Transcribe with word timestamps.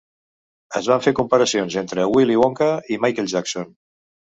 Es 0.79 0.89
van 0.93 1.03
fer 1.07 1.13
comparacions 1.21 1.79
entre 1.85 2.09
Willy 2.17 2.41
Wonka 2.43 2.75
i 2.97 3.03
Michael 3.07 3.35
Jackson. 3.39 3.75